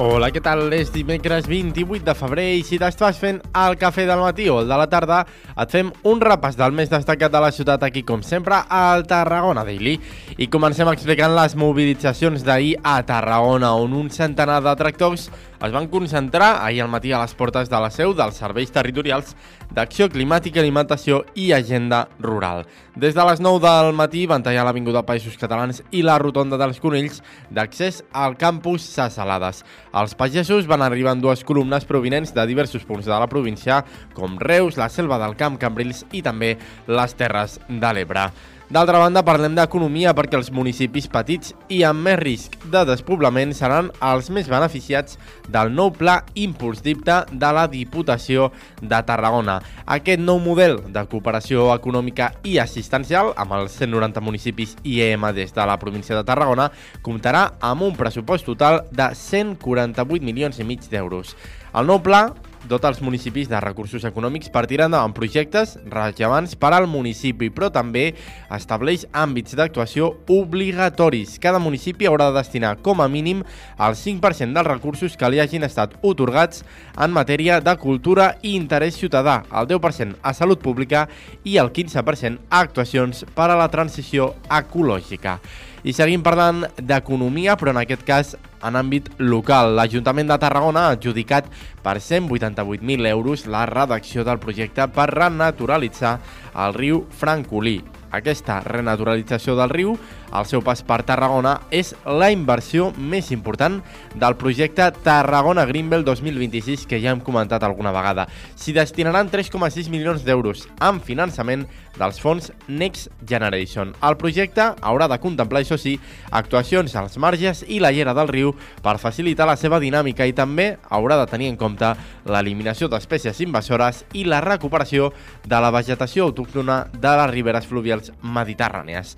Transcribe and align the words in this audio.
Hola, 0.00 0.30
què 0.32 0.40
tal? 0.40 0.62
És 0.72 0.88
dimecres 0.94 1.44
28 1.44 2.06
de 2.06 2.12
febrer 2.16 2.46
i 2.56 2.62
si 2.64 2.78
t'estàs 2.80 3.18
fent 3.20 3.36
el 3.60 3.74
cafè 3.76 4.06
del 4.08 4.22
matí 4.24 4.46
o 4.48 4.62
el 4.62 4.70
de 4.70 4.78
la 4.80 4.86
tarda, 4.88 5.18
et 5.60 5.74
fem 5.76 5.90
un 6.08 6.22
repàs 6.24 6.56
del 6.56 6.72
més 6.72 6.88
destacat 6.88 7.28
de 7.34 7.42
la 7.44 7.50
ciutat 7.52 7.84
aquí, 7.84 8.00
com 8.08 8.22
sempre, 8.24 8.62
al 8.72 9.04
Tarragona 9.10 9.60
Daily. 9.68 9.98
I 10.40 10.48
comencem 10.48 10.88
explicant 10.88 11.36
les 11.36 11.52
mobilitzacions 11.52 12.48
d'ahir 12.48 12.78
a 12.80 12.96
Tarragona, 13.04 13.74
on 13.76 13.92
un 14.00 14.08
centenar 14.08 14.62
de 14.64 14.72
tractors 14.80 15.28
es 15.60 15.72
van 15.72 15.88
concentrar 15.92 16.64
ahir 16.64 16.80
al 16.80 16.88
matí 16.88 17.12
a 17.12 17.20
les 17.20 17.34
portes 17.36 17.68
de 17.68 17.76
la 17.76 17.90
seu 17.92 18.14
dels 18.16 18.38
serveis 18.40 18.70
territorials 18.72 19.34
d'Acció 19.76 20.06
Climàtica, 20.08 20.62
Alimentació 20.62 21.20
i 21.36 21.50
Agenda 21.52 22.06
Rural. 22.18 22.64
Des 22.96 23.12
de 23.14 23.26
les 23.28 23.42
9 23.44 23.60
del 23.60 23.92
matí 23.92 24.24
van 24.26 24.42
tallar 24.42 24.64
l'Avinguda 24.64 25.04
Països 25.04 25.36
Catalans 25.36 25.82
i 25.92 26.00
la 26.02 26.16
Rotonda 26.18 26.56
dels 26.56 26.80
Conills 26.80 27.20
d'accés 27.52 28.00
al 28.16 28.38
campus 28.40 28.88
Sasalades. 28.88 29.60
Els 29.90 30.14
pagesos 30.14 30.68
van 30.70 30.84
arribar 30.86 31.16
en 31.16 31.22
dues 31.24 31.42
columnes 31.42 31.84
provinents 31.88 32.30
de 32.36 32.44
diversos 32.46 32.84
punts 32.86 33.08
de 33.10 33.16
la 33.16 33.26
província, 33.26 33.80
com 34.14 34.38
Reus, 34.38 34.78
la 34.78 34.88
Selva 34.88 35.18
del 35.18 35.34
Camp, 35.34 35.58
Cambrils 35.58 36.04
i 36.14 36.22
també 36.22 36.54
les 36.86 37.18
Terres 37.18 37.58
de 37.66 37.92
l'Ebre. 37.96 38.28
D'altra 38.70 39.00
banda, 39.02 39.24
parlem 39.26 39.56
d'economia 39.58 40.12
perquè 40.14 40.36
els 40.38 40.52
municipis 40.54 41.08
petits 41.10 41.50
i 41.74 41.80
amb 41.82 42.04
més 42.06 42.20
risc 42.20 42.52
de 42.70 42.84
despoblament 42.86 43.50
seran 43.58 43.88
els 44.06 44.28
més 44.30 44.46
beneficiats 44.46 45.16
del 45.50 45.72
nou 45.74 45.90
pla 45.90 46.20
Impuls 46.38 46.78
Dipte 46.84 47.16
de 47.32 47.50
la 47.50 47.64
Diputació 47.72 48.52
de 48.78 49.00
Tarragona. 49.08 49.56
Aquest 49.90 50.22
nou 50.22 50.38
model 50.38 50.78
de 50.86 51.02
cooperació 51.10 51.64
econòmica 51.74 52.28
i 52.46 52.60
assistencial 52.62 53.32
amb 53.34 53.56
els 53.58 53.74
190 53.74 54.22
municipis 54.22 54.76
IEM 54.84 55.26
des 55.34 55.50
de 55.56 55.66
la 55.66 55.74
província 55.82 56.14
de 56.14 56.22
Tarragona 56.30 56.68
comptarà 57.02 57.48
amb 57.58 57.88
un 57.88 57.98
pressupost 57.98 58.46
total 58.46 58.84
de 58.94 59.10
148 59.18 60.22
milions 60.22 60.62
i 60.62 60.68
mig 60.70 60.86
d'euros. 60.94 61.34
El 61.74 61.90
nou 61.90 61.98
pla 62.06 62.28
dota 62.68 62.90
els 62.90 63.00
municipis 63.00 63.48
de 63.48 63.60
recursos 63.62 64.04
econòmics 64.04 64.50
per 64.52 64.66
tirar 64.68 64.88
endavant 64.90 65.14
projectes 65.16 65.76
rellevants 65.90 66.56
per 66.60 66.72
al 66.76 66.88
municipi, 66.90 67.48
però 67.54 67.70
també 67.72 68.10
estableix 68.52 69.06
àmbits 69.12 69.56
d'actuació 69.58 70.10
obligatoris. 70.30 71.38
Cada 71.40 71.62
municipi 71.62 72.08
haurà 72.10 72.30
de 72.30 72.38
destinar 72.40 72.76
com 72.84 73.00
a 73.00 73.08
mínim 73.08 73.42
el 73.78 73.96
5% 73.96 74.52
dels 74.56 74.68
recursos 74.68 75.16
que 75.16 75.30
li 75.30 75.40
hagin 75.40 75.64
estat 75.64 75.96
otorgats 76.02 76.64
en 76.98 77.16
matèria 77.16 77.60
de 77.64 77.76
cultura 77.80 78.34
i 78.42 78.54
interès 78.58 78.98
ciutadà, 79.00 79.40
el 79.52 79.70
10% 79.70 80.20
a 80.22 80.34
salut 80.36 80.60
pública 80.60 81.06
i 81.44 81.56
el 81.62 81.72
15% 81.72 82.46
a 82.50 82.60
actuacions 82.60 83.24
per 83.34 83.50
a 83.50 83.58
la 83.58 83.70
transició 83.72 84.34
ecològica. 84.50 85.38
I 85.80 85.94
seguim 85.96 86.20
parlant 86.20 86.66
d'economia, 86.76 87.54
però 87.56 87.72
en 87.72 87.80
aquest 87.80 88.02
cas 88.04 88.34
en 88.66 88.76
àmbit 88.76 89.08
local. 89.18 89.72
L'Ajuntament 89.78 90.28
de 90.28 90.36
Tarragona 90.42 90.88
ha 90.88 90.96
adjudicat 90.96 91.48
per 91.80 91.96
188.000 91.96 93.08
euros 93.08 93.46
la 93.48 93.64
redacció 93.70 94.26
del 94.28 94.42
projecte 94.42 94.90
per 94.92 95.08
renaturalitzar 95.14 96.18
el 96.66 96.76
riu 96.76 97.06
Francolí. 97.08 97.78
Aquesta 98.10 98.60
renaturalització 98.64 99.54
del 99.58 99.70
riu, 99.70 99.94
al 100.30 100.46
seu 100.46 100.62
pas 100.62 100.82
per 100.86 101.00
Tarragona, 101.06 101.56
és 101.70 101.92
la 102.06 102.30
inversió 102.30 102.90
més 102.96 103.30
important 103.34 103.80
del 104.14 104.36
projecte 104.38 104.90
Tarragona 105.04 105.66
Greenbelt 105.66 106.06
2026 106.06 106.86
que 106.90 107.00
ja 107.02 107.14
hem 107.14 107.22
comentat 107.24 107.64
alguna 107.66 107.94
vegada. 107.94 108.26
S'hi 108.56 108.74
destinaran 108.76 109.30
3,6 109.30 109.90
milions 109.90 110.26
d'euros 110.26 110.66
amb 110.78 111.04
finançament 111.06 111.66
dels 111.98 112.20
fons 112.22 112.52
Next 112.68 113.10
Generation. 113.26 113.92
El 114.02 114.16
projecte 114.16 114.70
haurà 114.80 115.08
de 115.10 115.18
contemplar, 115.20 115.62
això 115.62 115.76
sí, 115.78 115.96
actuacions 116.30 116.94
als 116.96 117.18
marges 117.20 117.64
i 117.68 117.80
la 117.82 117.90
llera 117.92 118.14
del 118.16 118.30
riu 118.30 118.54
per 118.82 118.98
facilitar 119.02 119.48
la 119.50 119.58
seva 119.60 119.80
dinàmica 119.82 120.26
i 120.26 120.34
també 120.36 120.72
haurà 120.88 121.18
de 121.20 121.28
tenir 121.30 121.50
en 121.50 121.58
compte 121.60 121.92
l'eliminació 122.30 122.88
d'espècies 122.88 123.42
invasores 123.44 124.04
i 124.14 124.24
la 124.24 124.40
recuperació 124.44 125.10
de 125.46 125.60
la 125.60 125.72
vegetació 125.74 126.30
autòctona 126.30 126.84
de 126.94 127.16
les 127.20 127.30
riberes 127.34 127.66
fluvials 127.68 127.99
mediterrànies. 128.22 129.16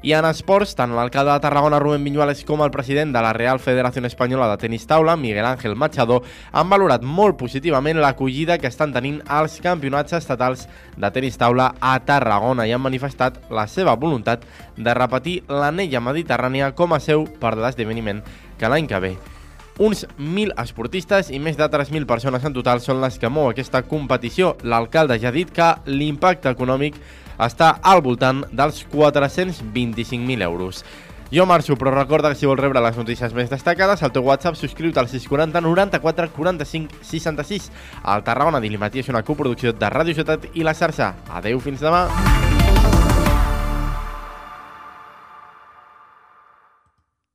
I 0.00 0.14
en 0.16 0.26
esports, 0.26 0.72
tant 0.74 0.94
l'alcalde 0.96 1.34
de 1.34 1.42
Tarragona, 1.44 1.78
Rubén 1.78 2.02
Viñuales, 2.02 2.40
com 2.48 2.62
el 2.64 2.72
president 2.74 3.12
de 3.14 3.20
la 3.22 3.34
Real 3.36 3.60
Federació 3.60 4.02
Espanyola 4.08 4.48
de 4.50 4.56
Tenis 4.58 4.86
Taula, 4.88 5.18
Miguel 5.20 5.44
Ángel 5.44 5.76
Machado, 5.76 6.22
han 6.50 6.70
valorat 6.72 7.04
molt 7.04 7.36
positivament 7.38 8.00
l'acollida 8.00 8.56
que 8.58 8.70
estan 8.72 8.94
tenint 8.96 9.20
els 9.28 9.60
campionats 9.62 10.16
estatals 10.16 10.64
de 10.96 11.10
tenis 11.12 11.38
taula 11.38 11.74
a 11.78 11.92
Tarragona 12.08 12.66
i 12.66 12.72
han 12.72 12.82
manifestat 12.82 13.38
la 13.50 13.68
seva 13.68 13.94
voluntat 13.94 14.48
de 14.76 14.96
repetir 14.96 15.42
l'anella 15.48 16.00
mediterrània 16.00 16.72
com 16.74 16.96
a 16.96 17.00
seu 17.00 17.28
per 17.38 17.54
l'esdeveniment 17.60 18.24
que 18.58 18.72
l'any 18.72 18.88
que 18.90 19.04
ve. 19.06 19.14
Uns 19.78 20.04
1.000 20.18 20.52
esportistes 20.60 21.30
i 21.32 21.38
més 21.40 21.56
de 21.56 21.64
3.000 21.64 22.04
persones 22.06 22.44
en 22.44 22.52
total 22.52 22.82
són 22.84 23.00
les 23.00 23.16
que 23.18 23.30
mou 23.32 23.48
aquesta 23.48 23.80
competició. 23.88 24.56
L'alcalde 24.62 25.16
ja 25.22 25.30
ha 25.30 25.34
dit 25.34 25.48
que 25.48 25.70
l'impacte 25.86 26.52
econòmic 26.52 26.98
està 27.46 27.76
al 27.82 28.02
voltant 28.02 28.44
dels 28.52 28.84
425.000 28.92 30.42
euros. 30.42 30.84
Jo 31.32 31.46
marxo, 31.48 31.78
però 31.80 31.94
recorda 31.94 32.28
que 32.28 32.36
si 32.36 32.44
vols 32.44 32.60
rebre 32.60 32.82
les 32.84 32.96
notícies 33.00 33.32
més 33.32 33.48
destacades, 33.48 34.02
al 34.04 34.12
teu 34.12 34.26
WhatsApp 34.26 34.58
subscriu-te 34.60 35.00
al 35.00 35.08
640 35.08 35.62
94 35.64 36.28
45 36.36 37.00
66. 37.08 37.70
El 38.04 38.26
Tarragona 38.26 38.60
Dilimatí 38.60 39.00
és 39.00 39.08
una 39.08 39.24
coproducció 39.24 39.72
de 39.72 39.92
Ràdio 39.96 40.20
Ciutat 40.20 40.50
i 40.52 40.66
la 40.66 40.76
xarxa. 40.76 41.14
Adeu, 41.32 41.64
fins 41.64 41.80
demà! 41.80 42.51